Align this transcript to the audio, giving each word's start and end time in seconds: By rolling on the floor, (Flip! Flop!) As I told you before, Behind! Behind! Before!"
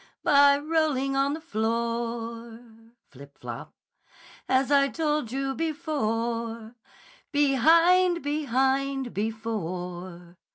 By 0.23 0.57
rolling 0.57 1.15
on 1.15 1.33
the 1.35 1.39
floor, 1.39 2.59
(Flip! 3.11 3.37
Flop!) 3.37 3.71
As 4.49 4.71
I 4.71 4.87
told 4.87 5.31
you 5.31 5.53
before, 5.53 6.73
Behind! 7.31 8.23
Behind! 8.23 9.13
Before!" 9.13 10.37